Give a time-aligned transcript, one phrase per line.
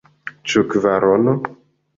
[0.53, 1.37] Ĉu kvarono?